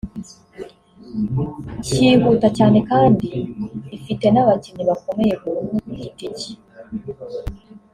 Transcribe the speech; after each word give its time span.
kihuta 1.89 2.47
cyane 2.57 2.79
kandi 2.89 3.27
ifite 3.97 4.25
n’abakinnyi 4.31 4.83
bakomeye 4.89 5.33
buri 5.41 5.55
umwe 5.61 5.75
ku 5.83 5.89
giti 5.99 6.27
cye 6.37 6.53